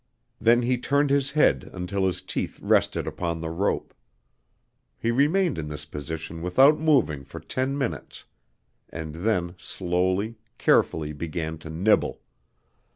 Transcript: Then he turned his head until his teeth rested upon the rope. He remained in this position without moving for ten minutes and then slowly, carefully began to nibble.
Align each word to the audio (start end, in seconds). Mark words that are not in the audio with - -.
Then 0.39 0.63
he 0.63 0.79
turned 0.79 1.11
his 1.11 1.33
head 1.33 1.69
until 1.73 2.07
his 2.07 2.23
teeth 2.23 2.59
rested 2.59 3.05
upon 3.05 3.39
the 3.39 3.51
rope. 3.51 3.93
He 4.97 5.11
remained 5.11 5.59
in 5.59 5.67
this 5.67 5.85
position 5.85 6.41
without 6.41 6.79
moving 6.79 7.23
for 7.23 7.39
ten 7.39 7.77
minutes 7.77 8.25
and 8.89 9.13
then 9.13 9.53
slowly, 9.59 10.39
carefully 10.57 11.13
began 11.13 11.59
to 11.59 11.69
nibble. 11.69 12.19